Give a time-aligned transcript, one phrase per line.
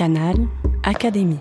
[0.00, 0.48] Canal
[0.82, 1.40] Académie.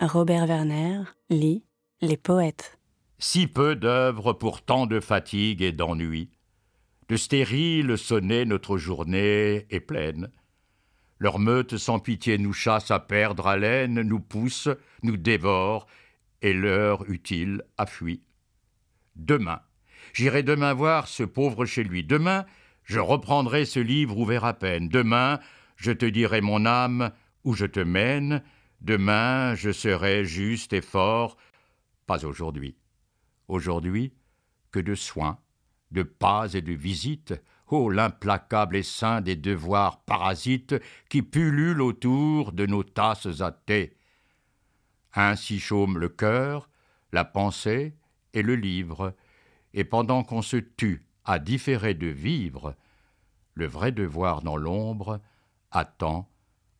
[0.00, 1.66] Robert Werner lit
[2.00, 2.78] Les poètes.
[3.18, 6.30] Si peu d'œuvres pour tant de fatigue et d'ennui.
[7.10, 10.30] De stériles sonnets notre journée est pleine.
[11.18, 14.70] Leur meute sans pitié nous chasse à perdre haleine, nous pousse,
[15.02, 15.88] nous dévore,
[16.40, 18.22] et l'heure utile a fui.
[19.14, 19.60] Demain,
[20.14, 22.02] j'irai demain voir ce pauvre chez lui.
[22.02, 22.46] Demain,
[22.90, 24.88] je reprendrai ce livre ouvert à peine.
[24.88, 25.38] Demain,
[25.76, 27.12] je te dirai mon âme
[27.44, 28.42] où je te mène.
[28.80, 31.36] Demain, je serai juste et fort.
[32.08, 32.76] Pas aujourd'hui.
[33.46, 34.12] Aujourd'hui,
[34.72, 35.38] que de soins,
[35.92, 37.40] de pas et de visites.
[37.68, 40.74] Oh, l'implacable essaim des devoirs parasites
[41.08, 43.96] qui pullulent autour de nos tasses à thé.
[45.14, 46.68] Ainsi chôme le cœur,
[47.12, 47.94] la pensée
[48.34, 49.14] et le livre,
[49.74, 52.74] et pendant qu'on se tue à différer de vivre,
[53.54, 55.20] le vrai devoir dans l'ombre
[55.70, 56.28] attend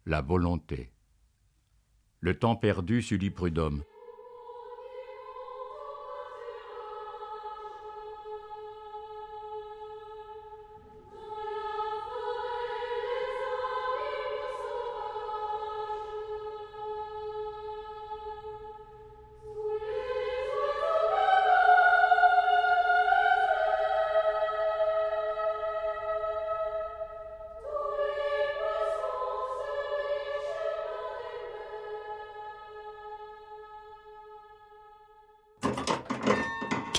[0.06, 0.90] la volonté.
[2.18, 3.84] Le temps perdu, Sully Prudhomme.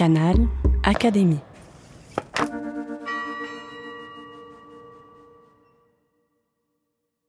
[0.01, 0.47] Canal
[0.81, 1.50] Académie.